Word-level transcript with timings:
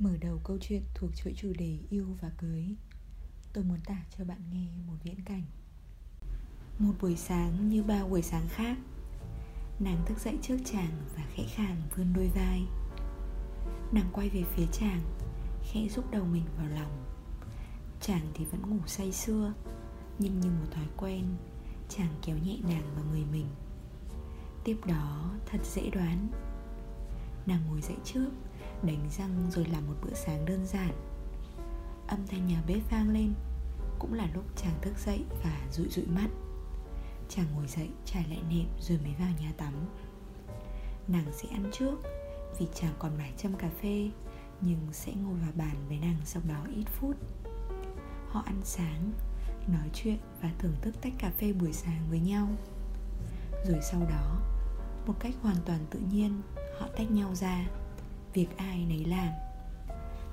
Mở 0.00 0.16
đầu 0.20 0.40
câu 0.44 0.58
chuyện 0.60 0.82
thuộc 0.94 1.10
chuỗi 1.16 1.34
chủ 1.36 1.52
đề 1.58 1.78
yêu 1.90 2.06
và 2.20 2.30
cưới. 2.38 2.64
Tôi 3.52 3.64
muốn 3.64 3.78
tả 3.84 4.04
cho 4.18 4.24
bạn 4.24 4.40
nghe 4.52 4.66
một 4.86 4.96
viễn 5.02 5.20
cảnh. 5.24 5.42
Một 6.78 6.92
buổi 7.00 7.16
sáng 7.16 7.68
như 7.68 7.82
bao 7.82 8.08
buổi 8.08 8.22
sáng 8.22 8.48
khác, 8.48 8.78
Nàng 9.80 10.02
thức 10.06 10.18
dậy 10.18 10.38
trước 10.42 10.56
chàng 10.64 10.90
và 11.16 11.22
khẽ 11.34 11.44
khàng 11.54 11.76
vươn 11.96 12.12
đôi 12.12 12.30
vai. 12.34 12.62
Nàng 13.92 14.10
quay 14.12 14.28
về 14.28 14.42
phía 14.56 14.66
chàng, 14.72 15.00
Khẽ 15.62 15.88
rúc 15.88 16.10
đầu 16.10 16.24
mình 16.24 16.44
vào 16.56 16.68
lòng. 16.68 17.04
Chàng 18.00 18.26
thì 18.34 18.44
vẫn 18.44 18.62
ngủ 18.70 18.86
say 18.86 19.12
sưa, 19.12 19.52
Nhưng 20.18 20.40
như 20.40 20.50
một 20.50 20.66
thói 20.70 20.86
quen, 20.96 21.24
Chàng 21.88 22.14
kéo 22.22 22.38
nhẹ 22.38 22.58
nàng 22.62 22.94
vào 22.94 23.04
người 23.10 23.24
mình. 23.32 23.46
Tiếp 24.64 24.76
đó, 24.86 25.34
thật 25.46 25.58
dễ 25.64 25.90
đoán. 25.90 26.28
Nàng 27.46 27.66
ngồi 27.68 27.80
dậy 27.80 27.96
trước 28.04 28.30
Đánh 28.82 29.08
răng 29.18 29.50
rồi 29.50 29.66
làm 29.72 29.86
một 29.86 29.94
bữa 30.02 30.14
sáng 30.14 30.44
đơn 30.44 30.66
giản. 30.66 30.92
Âm 32.08 32.26
thanh 32.26 32.46
nhà 32.46 32.62
bếp 32.66 32.90
vang 32.90 33.10
lên, 33.10 33.32
Cũng 33.98 34.14
là 34.14 34.28
lúc 34.34 34.44
chàng 34.56 34.78
thức 34.82 34.98
dậy 34.98 35.24
và 35.44 35.60
dụi 35.72 35.88
dụi 35.88 36.06
mắt. 36.06 36.28
Chàng 37.28 37.46
ngồi 37.54 37.66
dậy, 37.68 37.88
trải 38.04 38.24
lại 38.28 38.42
nệm 38.50 38.66
rồi 38.80 38.98
mới 39.02 39.14
vào 39.18 39.28
nhà 39.40 39.52
tắm. 39.56 39.74
Nàng 41.08 41.26
sẽ 41.32 41.48
ăn 41.48 41.70
trước, 41.72 41.94
Vì 42.58 42.66
chàng 42.74 42.94
còn 42.98 43.18
mải 43.18 43.32
châm 43.36 43.54
cà 43.54 43.68
phê, 43.82 44.10
Nhưng 44.60 44.78
sẽ 44.92 45.12
ngồi 45.12 45.34
vào 45.34 45.52
bàn 45.54 45.76
với 45.88 45.98
nàng 45.98 46.16
sau 46.24 46.42
đó 46.48 46.66
ít 46.74 46.84
phút. 46.84 47.16
Họ 48.28 48.42
ăn 48.46 48.60
sáng, 48.64 49.12
Nói 49.68 49.90
chuyện 49.94 50.18
và 50.42 50.50
thưởng 50.58 50.76
thức 50.82 50.94
tách 51.02 51.12
cà 51.18 51.30
phê 51.30 51.52
buổi 51.52 51.72
sáng 51.72 52.06
với 52.10 52.20
nhau. 52.20 52.48
Rồi 53.66 53.80
sau 53.82 54.00
đó, 54.00 54.40
Một 55.06 55.14
cách 55.20 55.34
hoàn 55.42 55.56
toàn 55.66 55.86
tự 55.90 55.98
nhiên, 56.12 56.42
Họ 56.78 56.88
tách 56.96 57.10
nhau 57.10 57.34
ra 57.34 57.66
việc 58.34 58.56
ai 58.56 58.86
nấy 58.88 59.04
làm. 59.04 59.28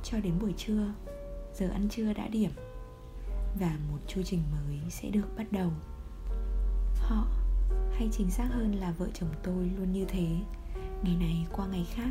Cho 0.04 0.20
đến 0.20 0.40
buổi 0.40 0.54
trưa, 0.58 0.94
giờ 1.54 1.70
ăn 1.70 1.90
trưa 1.90 2.14
đã 2.14 2.28
điểm 2.28 2.52
và 3.59 3.78
một 3.92 3.98
chu 4.08 4.22
trình 4.23 4.44
mới 4.52 4.80
sẽ 4.89 5.09
được 5.09 5.28
bắt 5.38 5.52
đầu. 5.52 5.72
Họ, 6.95 7.28
hay 7.92 8.09
chính 8.12 8.31
xác 8.31 8.48
hơn 8.52 8.76
là 8.76 8.92
vợ 8.92 9.08
chồng 9.14 9.30
tôi 9.44 9.72
luôn 9.78 9.92
như 9.92 10.06
thế. 10.06 10.28
Ngày 11.04 11.16
này 11.16 11.48
qua 11.52 11.67
ngày 11.67 11.88
khác 11.94 12.09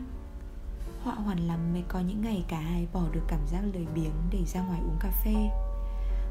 họa 1.03 1.15
hoàn 1.15 1.39
lắm 1.39 1.73
mới 1.73 1.83
có 1.89 2.01
những 2.01 2.21
ngày 2.21 2.45
cả 2.49 2.61
hai 2.61 2.87
bỏ 2.93 3.03
được 3.13 3.23
cảm 3.29 3.41
giác 3.47 3.63
lười 3.75 3.87
biếng 3.95 4.13
để 4.31 4.45
ra 4.45 4.67
ngoài 4.67 4.81
uống 4.81 4.97
cà 5.01 5.11
phê. 5.25 5.51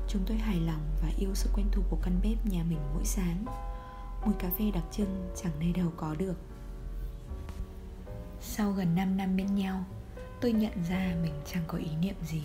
Chúng 0.08 0.22
tôi 0.28 0.38
hài 0.38 0.59
lòng 0.59 0.81
và 1.02 1.09
yêu 1.17 1.30
sự 1.34 1.50
quen 1.53 1.67
thuộc 1.72 1.86
của 1.90 1.97
căn 2.02 2.19
bếp 2.23 2.45
nhà 2.45 2.64
mình 2.69 2.80
mỗi 2.94 3.06
sáng. 3.06 3.45
Mùi 4.25 4.34
cà 4.40 4.50
phê 4.59 4.72
đặc 4.72 4.84
trưng 4.92 5.30
chẳng 5.36 5.52
nơi 5.59 5.72
đâu 5.72 5.92
có 5.97 6.16
được 6.16 6.36
sau 8.47 8.71
gần 8.71 8.95
5 8.95 9.17
năm 9.17 9.38
bên 9.38 9.55
nhau, 9.55 9.83
Tôi 10.41 10.53
nhận 10.53 10.71
ra 10.89 11.15
mình 11.21 11.33
chẳng 11.45 11.63
có 11.67 11.77
ý 11.77 11.95
niệm 12.01 12.15
gì, 12.23 12.43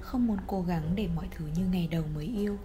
Không 0.00 0.26
muốn 0.26 0.38
cố 0.46 0.62
gắng 0.62 0.92
để 0.94 1.08
mọi 1.14 1.28
thứ 1.30 1.44
như 1.56 1.66
ngày 1.66 1.88
đầu 1.90 2.02
mới 2.14 2.24
yêu 2.24 2.56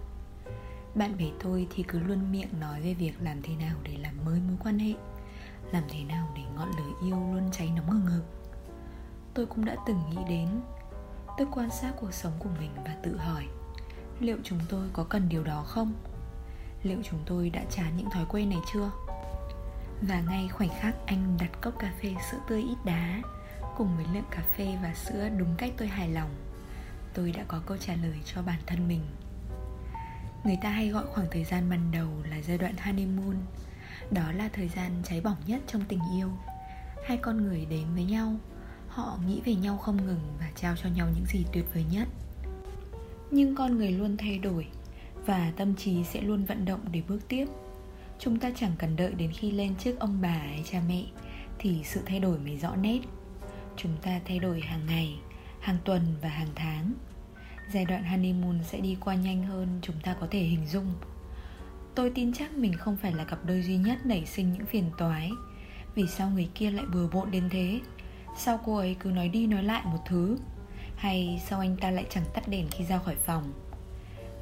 Bạn 0.94 1.16
bè 1.18 1.24
tôi 1.42 1.66
thì 1.74 1.82
cứ 1.82 1.98
luôn 1.98 2.32
miệng 2.32 2.60
nói 2.60 2.80
về 2.80 2.94
việc 2.94 3.12
làm 3.20 3.42
thế 3.42 3.56
nào 3.56 3.76
để 3.82 3.96
làm 3.96 4.24
mới 4.24 4.40
mối 4.40 4.56
quan 4.64 4.78
hệ, 4.78 4.94
Làm 5.72 5.82
thế 5.88 6.04
nào 6.04 6.32
để 6.36 6.42
ngọn 6.56 6.68
lửa 6.68 6.92
yêu 7.02 7.34
luôn 7.34 7.50
cháy 7.52 7.72
nóng 7.76 7.90
hừng 7.90 8.06
hực 8.06 8.24
Tôi 9.34 9.46
cũng 9.46 9.64
đã 9.64 9.76
từng 9.86 10.00
nghĩ 10.10 10.18
đến, 10.28 10.48
Tôi 11.38 11.46
quan 11.52 11.70
sát 11.70 11.92
cuộc 12.00 12.14
sống 12.14 12.32
của 12.38 12.50
mình 12.60 12.70
và 12.76 12.96
tự 13.02 13.16
hỏi, 13.16 13.46
Liệu 14.20 14.36
chúng 14.42 14.60
tôi 14.68 14.88
có 14.92 15.04
cần 15.04 15.28
điều 15.28 15.44
đó 15.44 15.62
không? 15.66 15.92
Liệu 16.82 16.98
chúng 17.02 17.20
tôi 17.26 17.50
đã 17.50 17.64
chán 17.70 17.96
những 17.96 18.10
thói 18.10 18.24
quen 18.28 18.48
này 18.48 18.58
chưa? 18.72 18.90
Và 20.08 20.20
ngay 20.20 20.48
khoảnh 20.48 20.68
khắc 20.80 20.94
anh 21.06 21.36
đặt 21.40 21.60
cốc 21.60 21.78
cà 21.78 21.92
phê 22.02 22.14
sữa 22.30 22.38
tươi 22.48 22.62
ít 22.62 22.76
đá 22.84 23.22
Cùng 23.76 23.96
với 23.96 24.06
lượng 24.14 24.24
cà 24.30 24.42
phê 24.56 24.78
và 24.82 24.94
sữa 24.94 25.28
đúng 25.38 25.54
cách 25.58 25.72
tôi 25.76 25.88
hài 25.88 26.08
lòng, 26.08 26.30
Tôi 27.14 27.32
đã 27.32 27.44
có 27.48 27.60
câu 27.66 27.76
trả 27.76 27.94
lời 27.94 28.18
cho 28.24 28.42
bản 28.42 28.60
thân 28.66 28.88
mình. 28.88 29.00
Người 30.44 30.58
ta 30.62 30.70
hay 30.70 30.88
gọi 30.88 31.04
khoảng 31.06 31.26
thời 31.30 31.44
gian 31.44 31.70
ban 31.70 31.90
đầu 31.92 32.08
là 32.30 32.36
giai 32.42 32.58
đoạn 32.58 32.74
honeymoon, 32.76 33.36
Đó 34.10 34.32
là 34.32 34.48
thời 34.52 34.68
gian 34.68 34.90
cháy 35.04 35.20
bỏng 35.20 35.36
nhất 35.46 35.60
trong 35.66 35.82
tình 35.88 36.00
yêu. 36.16 36.30
Hai 37.06 37.16
con 37.16 37.44
người 37.44 37.66
đến 37.70 37.84
với 37.94 38.04
nhau, 38.04 38.36
Họ 38.88 39.18
nghĩ 39.26 39.40
về 39.44 39.54
nhau 39.54 39.76
không 39.76 40.06
ngừng 40.06 40.36
và 40.40 40.50
trao 40.56 40.76
cho 40.76 40.88
nhau 40.88 41.08
những 41.14 41.26
gì 41.26 41.44
tuyệt 41.52 41.64
vời 41.74 41.84
nhất. 41.92 42.08
Nhưng 43.30 43.56
con 43.56 43.76
người 43.76 43.92
luôn 43.92 44.16
thay 44.16 44.38
đổi 44.38 44.66
Và 45.26 45.52
tâm 45.56 45.74
trí 45.74 46.04
sẽ 46.04 46.20
luôn 46.20 46.44
vận 46.44 46.64
động 46.64 46.80
để 46.92 47.02
bước 47.08 47.28
tiếp 47.28 47.46
chúng 48.24 48.38
ta 48.38 48.50
chẳng 48.56 48.72
cần 48.78 48.96
đợi 48.96 49.12
đến 49.12 49.32
khi 49.32 49.50
lên 49.50 49.74
trước 49.78 50.00
ông 50.00 50.18
bà 50.22 50.28
hay 50.28 50.62
cha 50.70 50.82
mẹ 50.88 51.04
thì 51.58 51.80
sự 51.84 52.00
thay 52.06 52.20
đổi 52.20 52.38
mới 52.38 52.56
rõ 52.56 52.76
nét. 52.76 53.00
Chúng 53.76 53.96
ta 54.02 54.20
thay 54.24 54.38
đổi 54.38 54.60
hàng 54.60 54.86
ngày, 54.86 55.18
hàng 55.60 55.76
tuần 55.84 56.02
và 56.22 56.28
hàng 56.28 56.48
tháng. 56.54 56.92
Giai 57.72 57.84
đoạn 57.84 58.04
honeymoon 58.04 58.58
sẽ 58.62 58.80
đi 58.80 58.96
qua 59.00 59.14
nhanh 59.14 59.42
hơn 59.42 59.78
chúng 59.82 59.96
ta 60.02 60.16
có 60.20 60.26
thể 60.30 60.40
hình 60.40 60.66
dung. 60.66 60.92
Tôi 61.94 62.10
tin 62.10 62.32
chắc 62.32 62.52
mình 62.52 62.72
không 62.72 62.96
phải 62.96 63.12
là 63.12 63.24
cặp 63.24 63.44
đôi 63.44 63.62
duy 63.62 63.76
nhất 63.76 64.06
nảy 64.06 64.26
sinh 64.26 64.52
những 64.52 64.66
phiền 64.66 64.90
toái. 64.98 65.30
Vì 65.94 66.06
sao 66.06 66.30
người 66.30 66.48
kia 66.54 66.70
lại 66.70 66.84
bừa 66.92 67.08
bộn 67.08 67.30
đến 67.30 67.48
thế? 67.50 67.80
Sao 68.38 68.60
cô 68.64 68.76
ấy 68.76 68.96
cứ 69.00 69.10
nói 69.10 69.28
đi 69.28 69.46
nói 69.46 69.62
lại 69.62 69.82
một 69.84 70.00
thứ? 70.06 70.38
Hay 70.96 71.42
sao 71.46 71.60
anh 71.60 71.76
ta 71.76 71.90
lại 71.90 72.06
chẳng 72.10 72.24
tắt 72.34 72.48
đèn 72.48 72.68
khi 72.70 72.84
ra 72.84 72.98
khỏi 72.98 73.16
phòng? 73.16 73.52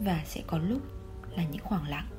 Và 0.00 0.20
sẽ 0.24 0.42
có 0.46 0.58
lúc 0.58 0.82
là 1.36 1.44
những 1.44 1.64
khoảng 1.64 1.88
lặng 1.88 2.11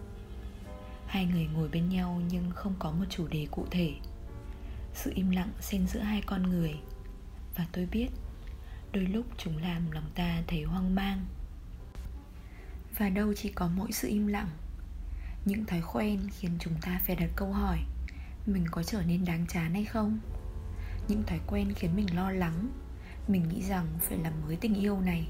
hai 1.14 1.26
người 1.26 1.46
ngồi 1.46 1.70
bên 1.70 1.90
nhau 1.90 2.22
nhưng 2.32 2.52
không 2.52 2.74
có 2.80 2.92
một 2.92 3.06
chủ 3.10 3.28
đề 3.28 3.48
cụ 3.52 3.66
thể. 3.72 3.94
Sự 4.94 5.12
im 5.16 5.30
lặng 5.30 5.52
xen 5.60 5.88
giữa 5.88 6.00
hai 6.00 6.22
con 6.26 6.44
người. 6.44 6.74
Và 7.56 7.68
tôi 7.72 7.88
biết, 7.92 8.08
đôi 8.92 9.04
lúc 9.04 9.26
chúng 9.38 9.58
làm 9.58 9.92
lòng 9.92 10.10
ta 10.16 10.44
thấy 10.48 10.64
hoang 10.64 10.96
mang. 10.96 11.26
Và 12.98 13.10
đâu 13.10 13.34
chỉ 13.34 13.50
có 13.50 13.68
mỗi 13.76 13.92
sự 13.92 14.08
im 14.08 14.28
lặng, 14.28 14.50
những 15.46 15.66
thói 15.66 15.82
quen 15.94 16.20
khiến 16.32 16.52
chúng 16.60 16.74
ta 16.82 17.02
phải 17.06 17.16
đặt 17.16 17.30
câu 17.36 17.52
hỏi, 17.52 17.80
mình 18.46 18.66
có 18.72 18.84
trở 18.84 19.02
nên 19.08 19.26
đáng 19.26 19.46
chán 19.48 19.74
hay 19.74 19.86
không? 19.86 20.20
Những 21.08 21.24
thói 21.24 21.40
quen 21.48 21.74
khiến 21.76 21.96
mình 21.96 22.16
lo 22.16 22.32
lắng, 22.32 22.70
mình 23.28 23.50
nghĩ 23.50 23.62
rằng 23.62 23.88
phải 24.00 24.18
làm 24.18 24.34
mới 24.46 24.56
tình 24.56 24.76
yêu 24.76 25.02
này, 25.02 25.28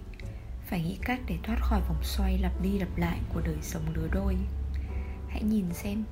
phải 0.66 0.84
nghĩ 0.84 0.98
cách 1.02 1.20
để 1.28 1.38
thoát 1.44 1.58
khỏi 1.62 1.82
vòng 1.88 2.04
xoay 2.04 2.38
lặp 2.38 2.62
đi 2.62 2.80
lặp 2.80 2.98
lại 2.98 3.20
của 3.34 3.42
đời 3.42 3.58
sống 3.62 3.84
lứa 3.94 4.08
đôi. 4.12 4.36
Hãy 5.34 5.44
nhìn 5.44 5.74
xem, 5.74 6.04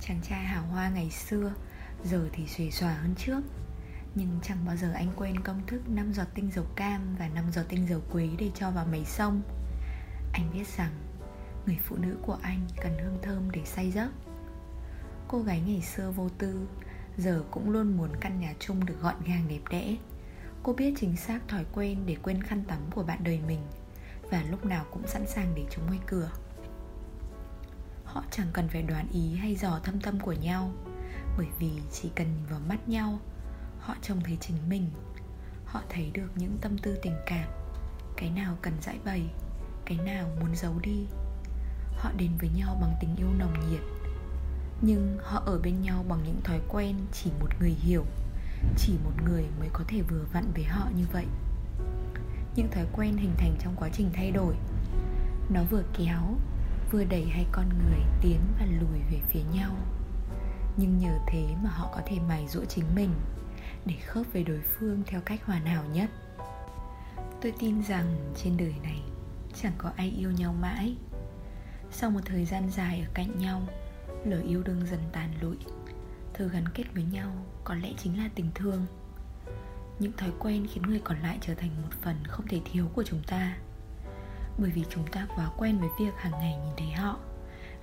Chàng 0.00 0.20
trai 0.22 0.44
hào 0.44 0.66
hoa 0.66 0.88
ngày 0.88 1.10
xưa, 1.10 1.52
Giờ 2.04 2.28
thì 2.32 2.46
xuề 2.46 2.70
xòa 2.70 2.92
hơn 2.92 3.14
trước. 3.18 3.40
Nhưng 4.14 4.38
chẳng 4.42 4.58
bao 4.66 4.76
giờ 4.76 4.92
anh 4.94 5.12
quên 5.16 5.40
công 5.40 5.66
thức 5.66 5.88
5 5.88 6.12
giọt 6.12 6.26
tinh 6.34 6.50
dầu 6.54 6.64
cam 6.76 7.16
và 7.18 7.28
5 7.28 7.44
giọt 7.52 7.62
tinh 7.68 7.86
dầu 7.88 8.00
quế 8.12 8.28
để 8.38 8.50
cho 8.54 8.70
vào 8.70 8.86
máy 8.86 9.04
sông 9.04 9.42
Anh 10.32 10.50
biết 10.54 10.68
rằng, 10.76 10.90
Người 11.66 11.78
phụ 11.84 11.96
nữ 11.96 12.16
của 12.22 12.38
anh 12.42 12.60
cần 12.80 12.98
hương 12.98 13.18
thơm 13.22 13.50
để 13.50 13.60
say 13.64 13.90
giấc. 13.90 14.10
Cô 15.28 15.38
gái 15.38 15.60
ngày 15.60 15.82
xưa 15.82 16.10
vô 16.10 16.28
tư, 16.38 16.68
Giờ 17.16 17.42
cũng 17.50 17.70
luôn 17.70 17.96
muốn 17.96 18.10
căn 18.20 18.40
nhà 18.40 18.54
chung 18.58 18.86
được 18.86 19.00
gọn 19.00 19.16
gàng 19.26 19.48
đẹp 19.48 19.62
đẽ. 19.70 19.96
Cô 20.62 20.72
biết 20.72 20.94
chính 21.00 21.16
xác 21.16 21.48
thói 21.48 21.64
quen 21.72 21.98
để 22.06 22.16
quên 22.22 22.42
khăn 22.42 22.64
tắm 22.68 22.78
của 22.94 23.02
bạn 23.02 23.18
đời 23.24 23.40
mình 23.46 23.60
Và 24.30 24.42
lúc 24.50 24.66
nào 24.66 24.84
cũng 24.90 25.06
sẵn 25.06 25.26
sàng 25.26 25.52
để 25.54 25.64
chúng 25.70 25.86
ngoài 25.86 26.00
cửa 26.06 26.30
họ 28.12 28.24
chẳng 28.30 28.46
cần 28.52 28.68
phải 28.68 28.82
đoán 28.82 29.08
ý 29.12 29.36
hay 29.36 29.56
dò 29.56 29.80
thâm 29.84 30.00
tâm 30.00 30.20
của 30.20 30.32
nhau, 30.32 30.72
bởi 31.36 31.46
vì 31.58 31.70
chỉ 31.92 32.10
cần 32.16 32.26
nhìn 32.26 32.46
vào 32.50 32.60
mắt 32.68 32.88
nhau, 32.88 33.18
họ 33.80 33.94
trông 34.02 34.20
thấy 34.20 34.38
chính 34.40 34.56
mình. 34.68 34.90
Họ 35.64 35.82
thấy 35.88 36.10
được 36.14 36.28
những 36.34 36.58
tâm 36.60 36.78
tư 36.78 36.98
tình 37.02 37.16
cảm, 37.26 37.48
cái 38.16 38.30
nào 38.30 38.56
cần 38.62 38.72
giải 38.82 38.98
bày, 39.04 39.30
cái 39.84 39.98
nào 39.98 40.28
muốn 40.40 40.56
giấu 40.56 40.74
đi. 40.82 41.06
Họ 41.96 42.10
đến 42.16 42.30
với 42.38 42.50
nhau 42.56 42.78
bằng 42.80 42.94
tình 43.00 43.16
yêu 43.16 43.28
nồng 43.38 43.70
nhiệt, 43.70 43.80
nhưng 44.82 45.18
họ 45.22 45.42
ở 45.46 45.58
bên 45.58 45.82
nhau 45.82 46.04
bằng 46.08 46.20
những 46.24 46.40
thói 46.44 46.60
quen 46.68 46.96
chỉ 47.12 47.30
một 47.40 47.48
người 47.60 47.70
hiểu, 47.70 48.04
chỉ 48.76 48.92
một 49.04 49.22
người 49.24 49.44
mới 49.60 49.68
có 49.72 49.84
thể 49.88 50.02
vừa 50.02 50.24
vặn 50.32 50.44
với 50.54 50.64
họ 50.64 50.88
như 50.96 51.04
vậy. 51.12 51.26
Những 52.56 52.70
thói 52.70 52.86
quen 52.92 53.16
hình 53.16 53.34
thành 53.38 53.56
trong 53.60 53.76
quá 53.76 53.88
trình 53.92 54.10
thay 54.12 54.30
đổi, 54.30 54.54
nó 55.50 55.62
vừa 55.70 55.82
kéo 55.98 56.36
vừa 56.90 57.04
đẩy 57.04 57.24
hai 57.24 57.46
con 57.52 57.68
người 57.68 58.00
tiến 58.20 58.40
và 58.58 58.66
lùi 58.66 58.98
về 59.10 59.20
phía 59.28 59.42
nhau. 59.54 59.76
Nhưng 60.76 60.98
nhờ 60.98 61.18
thế 61.26 61.54
mà 61.62 61.70
họ 61.70 61.90
có 61.94 62.00
thể 62.06 62.18
mài 62.28 62.48
dũa 62.48 62.64
chính 62.64 62.84
mình 62.94 63.10
để 63.86 63.94
khớp 64.06 64.26
với 64.32 64.44
đối 64.44 64.60
phương 64.60 65.02
theo 65.06 65.20
cách 65.20 65.44
hoàn 65.44 65.64
hảo 65.64 65.84
nhất. 65.92 66.10
Tôi 67.40 67.52
tin 67.58 67.82
rằng 67.82 68.32
trên 68.36 68.56
đời 68.56 68.74
này 68.82 69.02
chẳng 69.62 69.72
có 69.78 69.90
ai 69.96 70.10
yêu 70.10 70.30
nhau 70.30 70.54
mãi. 70.60 70.96
Sau 71.90 72.10
một 72.10 72.20
thời 72.24 72.44
gian 72.44 72.70
dài 72.70 73.00
ở 73.00 73.10
cạnh 73.14 73.38
nhau, 73.38 73.62
lời 74.24 74.42
yêu 74.42 74.62
đương 74.62 74.86
dần 74.90 75.00
tàn 75.12 75.30
lụi. 75.40 75.56
Thứ 76.34 76.48
gắn 76.48 76.64
kết 76.74 76.84
với 76.94 77.04
nhau 77.04 77.32
có 77.64 77.74
lẽ 77.74 77.92
chính 77.98 78.18
là 78.18 78.30
tình 78.34 78.50
thương. 78.54 78.86
Những 79.98 80.12
thói 80.12 80.30
quen 80.38 80.66
khiến 80.72 80.82
người 80.82 81.00
còn 81.04 81.20
lại 81.20 81.38
trở 81.40 81.54
thành 81.54 81.70
một 81.82 81.92
phần 82.02 82.16
không 82.28 82.46
thể 82.46 82.60
thiếu 82.64 82.88
của 82.94 83.02
chúng 83.02 83.22
ta 83.26 83.56
bởi 84.58 84.70
vì 84.70 84.84
chúng 84.90 85.06
ta 85.06 85.26
quá 85.36 85.50
quen 85.58 85.78
với 85.78 85.88
việc 85.98 86.14
hàng 86.16 86.32
ngày 86.32 86.56
nhìn 86.64 86.74
thấy 86.76 86.90
họ, 86.90 87.18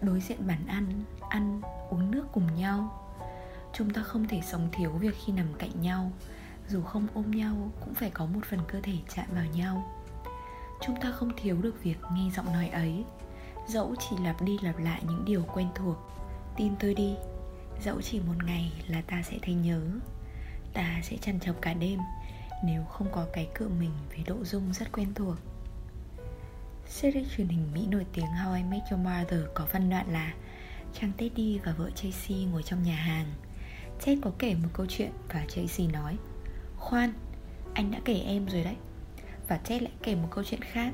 đối 0.01 0.19
diện 0.21 0.47
bàn 0.47 0.67
ăn 0.67 1.03
ăn, 1.29 1.61
uống 1.89 2.11
nước 2.11 2.25
cùng 2.31 2.55
nhau. 2.55 3.03
Chúng 3.73 3.93
ta 3.93 4.03
không 4.03 4.27
thể 4.27 4.41
sống 4.45 4.69
thiếu 4.71 4.91
việc 4.91 5.15
khi 5.25 5.33
nằm 5.33 5.53
cạnh 5.53 5.81
nhau, 5.81 6.11
dù 6.67 6.81
không 6.81 7.07
ôm 7.13 7.31
nhau 7.31 7.71
cũng 7.79 7.93
phải 7.93 8.09
có 8.09 8.25
một 8.25 8.39
phần 8.49 8.59
cơ 8.67 8.79
thể 8.83 8.93
chạm 9.15 9.25
vào 9.35 9.45
nhau. 9.45 9.91
Chúng 10.81 10.95
ta 11.01 11.11
không 11.11 11.31
thiếu 11.37 11.57
được 11.61 11.83
việc 11.83 11.97
nghe 12.13 12.31
giọng 12.35 12.53
nói 12.53 12.69
ấy. 12.69 13.05
Dẫu 13.67 13.95
chỉ 13.99 14.15
lặp 14.23 14.41
đi 14.41 14.57
lặp 14.61 14.77
lại 14.79 15.01
những 15.07 15.25
điều 15.25 15.43
quen 15.53 15.67
thuộc, 15.75 15.97
tin 16.55 16.73
tôi 16.79 16.93
đi, 16.93 17.15
dẫu 17.83 18.01
chỉ 18.01 18.19
một 18.19 18.43
ngày 18.45 18.71
là 18.87 19.01
ta 19.01 19.21
sẽ 19.21 19.37
thấy 19.41 19.53
nhớ. 19.55 19.81
Ta 20.73 20.99
sẽ 21.03 21.17
chăn 21.21 21.39
chọc 21.39 21.55
cả 21.61 21.73
đêm, 21.73 21.99
nếu 22.63 22.83
không 22.83 23.07
có 23.11 23.25
cái 23.33 23.49
cựa 23.53 23.67
mình 23.67 23.91
với 24.09 24.23
độ 24.27 24.43
dung 24.43 24.73
rất 24.73 24.91
quen 24.91 25.13
thuộc. 25.13 25.35
Series 26.89 27.27
truyền 27.37 27.47
hình 27.47 27.67
Mỹ 27.73 27.87
nổi 27.91 28.05
tiếng 28.13 28.25
How 28.25 28.55
I 28.55 28.63
Met 28.63 28.81
Your 28.91 29.05
Mother 29.05 29.41
có 29.53 29.65
phân 29.65 29.89
đoạn 29.89 30.13
là 30.13 30.33
Chàng 30.93 31.11
Teddy 31.17 31.59
và 31.65 31.73
vợ 31.77 31.89
Tracy 31.95 32.45
ngồi 32.51 32.63
trong 32.63 32.83
nhà 32.83 32.95
hàng. 32.95 33.25
Ted 34.05 34.19
có 34.21 34.31
kể 34.39 34.55
một 34.55 34.69
câu 34.73 34.85
chuyện 34.89 35.11
và 35.33 35.45
Tracy 35.47 35.87
nói 35.87 36.17
Khoan, 36.77 37.13
anh 37.73 37.91
đã 37.91 37.99
kể 38.05 38.21
em 38.25 38.45
rồi 38.45 38.63
đấy. 38.63 38.75
Và 39.47 39.57
Ted 39.57 39.81
lại 39.81 39.91
kể 40.03 40.15
một 40.15 40.27
câu 40.31 40.43
chuyện 40.43 40.61
khác. 40.61 40.93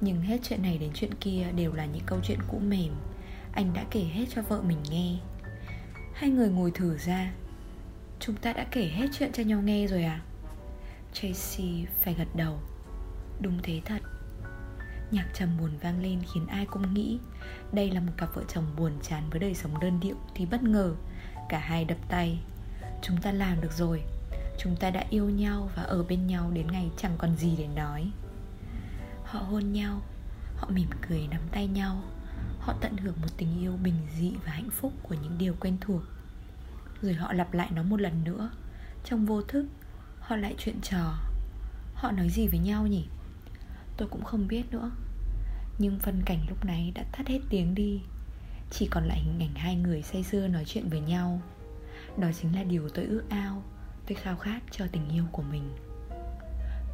Nhưng 0.00 0.20
hết 0.20 0.38
chuyện 0.42 0.62
này 0.62 0.78
đến 0.78 0.90
chuyện 0.94 1.14
kia 1.20 1.46
đều 1.56 1.72
là 1.72 1.86
những 1.86 2.04
câu 2.06 2.18
chuyện 2.22 2.38
cũ 2.48 2.58
mềm. 2.58 2.92
Anh 3.52 3.74
đã 3.74 3.84
kể 3.90 4.00
hết 4.00 4.24
cho 4.34 4.42
vợ 4.42 4.62
mình 4.62 4.78
nghe. 4.90 5.18
Hai 6.14 6.30
người 6.30 6.48
ngồi 6.48 6.70
thử 6.70 6.98
ra. 6.98 7.32
Chúng 8.20 8.36
ta 8.36 8.52
đã 8.52 8.66
kể 8.70 8.88
hết 8.88 9.06
chuyện 9.18 9.32
cho 9.32 9.42
nhau 9.42 9.62
nghe 9.62 9.86
rồi 9.86 10.04
à? 10.04 10.20
Tracy 11.12 11.86
phải 12.00 12.14
gật 12.14 12.28
đầu. 12.36 12.58
Đúng 13.40 13.58
thế 13.62 13.80
thật. 13.84 14.00
Nhạc 15.10 15.26
trầm 15.34 15.48
buồn 15.60 15.70
vang 15.80 16.02
lên 16.02 16.22
khiến 16.32 16.46
ai 16.46 16.66
cũng 16.66 16.94
nghĩ, 16.94 17.18
Đây 17.72 17.90
là 17.90 18.00
một 18.00 18.12
cặp 18.16 18.34
vợ 18.34 18.42
chồng 18.48 18.64
buồn 18.76 18.92
chán 19.02 19.22
với 19.30 19.40
đời 19.40 19.54
sống 19.54 19.80
đơn 19.80 20.00
điệu 20.00 20.16
Thì 20.34 20.46
bất 20.46 20.62
ngờ, 20.62 20.94
Cả 21.48 21.58
hai 21.58 21.84
đập 21.84 21.98
tay. 22.08 22.40
Chúng 23.02 23.16
ta 23.22 23.32
làm 23.32 23.60
được 23.60 23.72
rồi, 23.72 24.02
Chúng 24.58 24.76
ta 24.76 24.90
đã 24.90 25.04
yêu 25.10 25.30
nhau 25.30 25.70
và 25.76 25.82
ở 25.82 26.02
bên 26.02 26.26
nhau 26.26 26.50
đến 26.50 26.66
ngày 26.66 26.90
chẳng 26.96 27.14
còn 27.18 27.36
gì 27.36 27.56
để 27.58 27.66
nói. 27.66 28.10
Họ 29.24 29.38
hôn 29.38 29.72
nhau, 29.72 30.00
Họ 30.56 30.68
mỉm 30.70 30.88
cười 31.08 31.26
nắm 31.30 31.40
tay 31.52 31.66
nhau, 31.66 32.02
Họ 32.60 32.74
tận 32.80 32.96
hưởng 32.96 33.16
một 33.22 33.28
tình 33.36 33.60
yêu 33.60 33.76
bình 33.82 34.06
dị 34.18 34.32
và 34.44 34.52
hạnh 34.52 34.70
phúc 34.70 34.92
của 35.02 35.14
những 35.22 35.38
điều 35.38 35.54
quen 35.60 35.76
thuộc. 35.80 36.02
Rồi 37.02 37.14
họ 37.14 37.32
lặp 37.32 37.54
lại 37.54 37.68
nó 37.74 37.82
một 37.82 38.00
lần 38.00 38.24
nữa, 38.24 38.50
Trong 39.04 39.26
vô 39.26 39.42
thức, 39.42 39.66
Họ 40.20 40.36
lại 40.36 40.54
chuyện 40.58 40.80
trò. 40.80 41.14
Họ 41.94 42.12
nói 42.12 42.30
gì 42.30 42.48
với 42.48 42.58
nhau 42.58 42.86
nhỉ? 42.86 43.06
Tôi 43.96 44.08
cũng 44.08 44.24
không 44.24 44.48
biết 44.48 44.62
nữa. 44.70 44.90
Nhưng 45.78 45.98
phân 45.98 46.22
cảnh 46.26 46.46
lúc 46.48 46.64
này 46.64 46.92
đã 46.94 47.04
thắt 47.12 47.28
hết 47.28 47.40
tiếng 47.50 47.74
đi. 47.74 48.02
Chỉ 48.70 48.88
còn 48.90 49.04
lại 49.04 49.18
hình 49.18 49.40
ảnh 49.40 49.54
hai 49.54 49.76
người 49.76 50.02
say 50.02 50.22
sưa 50.22 50.48
nói 50.48 50.64
chuyện 50.66 50.88
với 50.88 51.00
nhau. 51.00 51.40
Đó 52.18 52.28
chính 52.40 52.54
là 52.54 52.64
điều 52.64 52.88
tôi 52.88 53.04
ước 53.04 53.22
ao, 53.28 53.62
Tôi 54.06 54.16
khao 54.16 54.36
khát 54.36 54.60
cho 54.70 54.86
tình 54.92 55.08
yêu 55.08 55.24
của 55.32 55.42
mình. 55.42 55.70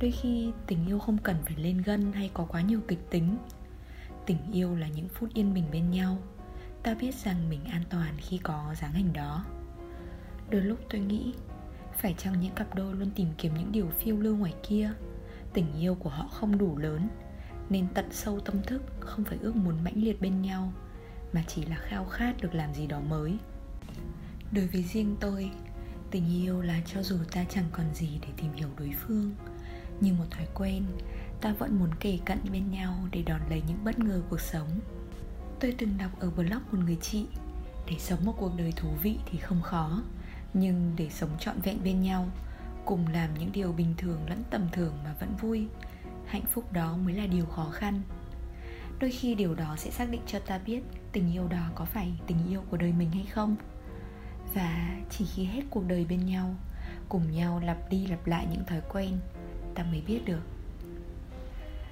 Đôi 0.01 0.11
khi 0.11 0.53
tình 0.67 0.87
yêu 0.87 0.99
không 0.99 1.19
cần 1.19 1.37
phải 1.45 1.57
lên 1.57 1.83
gân 1.83 2.13
hay 2.13 2.31
có 2.35 2.45
quá 2.45 2.61
nhiều 2.61 2.81
kịch 2.89 3.11
tính. 3.11 3.37
Tình 4.27 4.39
yêu 4.53 4.75
là 4.75 4.89
những 4.89 5.09
phút 5.09 5.35
yên 5.35 5.55
bình 5.55 5.65
bên 5.73 5.91
nhau. 5.91 6.19
Ta 6.83 6.95
biết 6.95 7.15
rằng 7.15 7.49
mình 7.51 7.65
an 7.65 7.83
toàn 7.91 8.15
khi 8.19 8.39
có 8.39 8.75
dáng 8.81 8.93
hình 8.93 9.13
đó. 9.13 9.45
Đôi 10.51 10.61
lúc 10.61 10.79
tôi 10.91 11.01
nghĩ, 11.01 11.35
Phải 11.97 12.15
chăng 12.19 12.41
những 12.41 12.55
cặp 12.55 12.75
đôi 12.75 12.95
luôn 12.95 13.11
tìm 13.11 13.29
kiếm 13.39 13.55
những 13.55 13.73
điều 13.73 13.89
phiêu 13.89 14.17
lưu 14.17 14.37
ngoài 14.37 14.55
kia? 14.69 14.91
Tình 15.55 15.67
yêu 15.81 15.95
của 15.95 16.11
họ 16.11 16.29
không 16.29 16.59
đủ 16.59 16.79
lớn, 16.79 17.09
nên 17.71 17.87
tận 17.95 18.09
sâu 18.11 18.41
tâm 18.41 18.63
thức, 18.63 18.83
không 19.01 19.25
phải 19.25 19.39
ước 19.43 19.57
muốn 19.57 19.85
mãnh 19.85 19.97
liệt 19.97 20.21
bên 20.21 20.43
nhau, 20.43 20.73
mà 21.33 21.43
chỉ 21.47 21.65
là 21.65 21.77
khao 21.77 22.05
khát 22.05 22.43
được 22.43 22.55
làm 22.55 22.75
gì 22.75 22.87
đó 22.87 23.01
mới. 23.01 23.39
Đối 24.53 24.67
với 24.67 24.83
riêng 24.83 25.17
tôi, 25.21 25.51
tình 26.11 26.43
yêu 26.43 26.63
là 26.63 26.81
cho 26.87 27.03
dù 27.03 27.17
ta 27.33 27.45
chẳng 27.45 27.69
còn 27.73 27.95
gì 27.95 28.19
để 28.23 28.29
tìm 28.37 28.53
hiểu 28.53 28.69
đối 28.79 28.93
phương 28.99 29.35
như 30.01 30.13
một 30.13 30.25
thói 30.31 30.47
quen, 30.55 30.85
ta 31.41 31.53
vẫn 31.59 31.79
muốn 31.79 31.91
kề 32.01 32.19
cận 32.27 32.39
bên 32.53 32.71
nhau 32.71 32.95
để 33.13 33.23
đón 33.23 33.41
lấy 33.51 33.63
những 33.69 33.85
bất 33.85 33.99
ngờ 33.99 34.23
cuộc 34.31 34.41
sống. 34.41 34.81
Tôi 35.61 35.75
từng 35.79 35.99
đọc 35.99 36.21
ở 36.21 36.31
blog 36.31 36.63
một 36.73 36.79
người 36.85 36.97
chị, 37.01 37.27
để 37.87 37.97
sống 37.99 38.25
một 38.25 38.35
cuộc 38.39 38.53
đời 38.57 38.73
thú 38.77 38.89
vị 39.03 39.19
thì 39.27 39.39
không 39.39 39.63
khó, 39.63 40.03
nhưng 40.55 40.93
để 40.97 41.09
sống 41.11 41.31
trọn 41.39 41.61
vẹn 41.61 41.85
bên 41.85 42.01
nhau 42.01 42.29
cùng 42.85 43.07
làm 43.13 43.35
những 43.39 43.53
điều 43.53 43.73
bình 43.73 43.95
thường 43.99 44.21
lẫn 44.29 44.43
tầm 44.51 44.69
thường 44.73 44.95
mà 45.05 45.15
vẫn 45.21 45.37
vui. 45.37 45.67
Hạnh 46.27 46.45
phúc 46.53 46.73
đó 46.73 46.97
mới 46.97 47.15
là 47.15 47.27
điều 47.27 47.47
khó 47.47 47.71
khăn. 47.73 48.03
Đôi 49.01 49.11
khi 49.11 49.35
điều 49.35 49.55
đó 49.55 49.75
sẽ 49.79 49.91
xác 49.91 50.11
định 50.11 50.21
cho 50.27 50.39
ta 50.39 50.59
biết 50.59 50.81
tình 51.13 51.33
yêu 51.33 51.49
đó 51.49 51.71
có 51.75 51.85
phải 51.85 52.13
tình 52.27 52.39
yêu 52.51 52.61
của 52.71 52.77
đời 52.77 52.93
mình 52.93 53.11
hay 53.11 53.25
không. 53.25 53.57
Và 54.55 54.97
chỉ 55.11 55.25
khi 55.35 55.45
hết 55.45 55.63
cuộc 55.71 55.89
đời 55.89 56.07
bên 56.09 56.27
nhau, 56.27 56.55
cùng 57.09 57.31
nhau 57.31 57.63
lặp 57.65 57.91
đi 57.91 58.07
lặp 58.07 58.27
lại 58.27 58.47
những 58.51 58.65
thói 58.65 58.81
quen, 58.93 59.19
ta 59.75 59.83
mới 59.83 60.03
biết 60.07 60.21
được. 60.25 60.43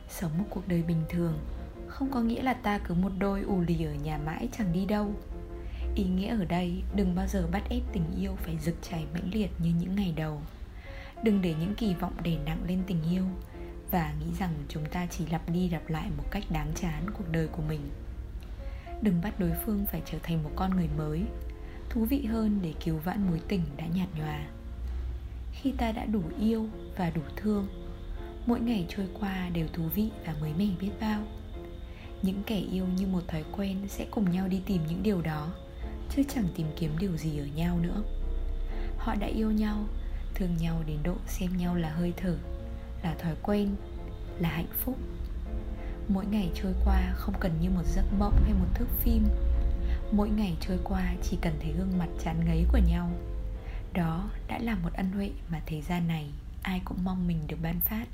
Sống 0.08 0.38
một 0.38 0.44
cuộc 0.50 0.68
đời 0.68 0.82
bình 0.82 1.02
thường 1.08 1.38
không 1.86 2.10
có 2.10 2.20
nghĩa 2.20 2.42
là 2.42 2.54
ta 2.54 2.78
cứ 2.78 2.94
một 2.94 3.12
đôi 3.18 3.42
ù 3.42 3.60
lì 3.60 3.84
ở 3.84 3.94
nhà 3.94 4.18
mãi 4.18 4.48
chẳng 4.58 4.72
đi 4.72 4.84
đâu. 4.86 5.14
Ý 5.94 6.04
nghĩa 6.04 6.38
ở 6.38 6.44
đây 6.44 6.82
đừng 6.94 7.14
bao 7.14 7.26
giờ 7.26 7.48
bắt 7.52 7.62
ép 7.70 7.82
tình 7.92 8.04
yêu 8.18 8.36
phải 8.36 8.58
rực 8.58 8.74
chảy 8.82 9.04
mãnh 9.12 9.30
liệt 9.32 9.50
như 9.58 9.72
những 9.80 9.96
ngày 9.96 10.12
đầu 10.16 10.42
đừng 11.24 11.42
để 11.42 11.54
những 11.60 11.74
kỳ 11.74 11.94
vọng 11.94 12.14
đè 12.22 12.38
nặng 12.44 12.64
lên 12.66 12.82
tình 12.86 13.02
yêu. 13.10 13.24
Và 13.90 14.14
nghĩ 14.20 14.34
rằng 14.38 14.54
chúng 14.68 14.84
ta 14.84 15.06
chỉ 15.06 15.26
lặp 15.26 15.50
đi 15.50 15.68
lặp 15.68 15.90
lại 15.90 16.10
một 16.16 16.24
cách 16.30 16.44
đáng 16.50 16.72
chán 16.74 17.10
cuộc 17.10 17.28
đời 17.30 17.46
của 17.46 17.62
mình. 17.68 17.80
Đừng 19.02 19.20
bắt 19.22 19.40
đối 19.40 19.52
phương 19.64 19.86
phải 19.92 20.02
trở 20.04 20.18
thành 20.22 20.42
một 20.42 20.50
con 20.56 20.70
người 20.76 20.88
mới, 20.98 21.22
thú 21.90 22.04
vị 22.04 22.24
hơn 22.24 22.58
để 22.62 22.74
cứu 22.84 22.98
vãn 22.98 23.26
mối 23.26 23.40
tình 23.48 23.62
đã 23.76 23.86
nhạt 23.86 24.08
nhòa. 24.18 24.46
Khi 25.52 25.72
ta 25.72 25.92
đã 25.92 26.04
đủ 26.04 26.22
yêu 26.40 26.68
và 26.96 27.10
đủ 27.10 27.22
thương, 27.36 27.68
mỗi 28.46 28.60
ngày 28.60 28.86
trôi 28.88 29.06
qua 29.20 29.48
đều 29.48 29.66
thú 29.72 29.82
vị 29.94 30.10
và 30.26 30.34
mới 30.40 30.52
mẻ 30.58 30.66
biết 30.80 30.90
bao. 31.00 31.22
Những 32.22 32.42
kẻ 32.46 32.56
yêu 32.56 32.86
như 32.96 33.06
một 33.06 33.28
thói 33.28 33.44
quen 33.56 33.76
sẽ 33.88 34.06
cùng 34.10 34.30
nhau 34.30 34.48
đi 34.48 34.60
tìm 34.66 34.82
những 34.88 35.02
điều 35.02 35.22
đó, 35.22 35.54
chứ 36.16 36.22
chẳng 36.34 36.48
tìm 36.56 36.66
kiếm 36.76 36.90
điều 36.98 37.16
gì 37.16 37.38
ở 37.38 37.46
nhau 37.46 37.78
nữa. 37.78 38.02
Họ 38.98 39.14
đã 39.14 39.26
yêu 39.26 39.50
nhau 39.50 39.84
thương 40.34 40.56
nhau 40.56 40.82
đến 40.86 40.98
độ 41.02 41.14
xem 41.26 41.56
nhau 41.56 41.74
là 41.74 41.90
hơi 41.90 42.12
thở, 42.16 42.36
là 43.02 43.14
thói 43.14 43.34
quen, 43.42 43.76
là 44.38 44.48
hạnh 44.48 44.72
phúc. 44.84 44.98
Mỗi 46.08 46.26
ngày 46.26 46.50
trôi 46.54 46.72
qua 46.84 47.12
không 47.16 47.34
cần 47.40 47.52
như 47.60 47.70
một 47.70 47.86
giấc 47.86 48.04
mộng 48.18 48.42
hay 48.44 48.52
một 48.52 48.66
thước 48.74 48.88
phim. 49.00 49.24
Mỗi 50.12 50.28
ngày 50.30 50.56
trôi 50.60 50.78
qua 50.84 51.14
chỉ 51.22 51.38
cần 51.42 51.54
thấy 51.60 51.72
gương 51.72 51.98
mặt 51.98 52.08
chán 52.24 52.44
ngấy 52.46 52.66
của 52.72 52.80
nhau. 52.88 53.10
Đó 53.92 54.30
đã 54.48 54.58
là 54.58 54.74
một 54.74 54.92
ân 54.92 55.12
huệ 55.12 55.30
mà 55.48 55.60
thế 55.66 55.82
gian 55.82 56.08
này 56.08 56.30
ai 56.62 56.80
cũng 56.84 57.04
mong 57.04 57.26
mình 57.26 57.38
được 57.48 57.56
ban 57.62 57.80
phát. 57.80 58.06